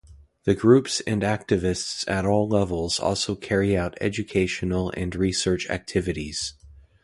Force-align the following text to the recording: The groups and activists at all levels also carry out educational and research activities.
The 0.45 0.55
groups 0.55 0.99
and 1.01 1.21
activists 1.21 2.09
at 2.09 2.25
all 2.25 2.47
levels 2.49 2.99
also 2.99 3.35
carry 3.35 3.77
out 3.77 3.95
educational 4.01 4.89
and 4.97 5.15
research 5.15 5.69
activities. 5.69 6.55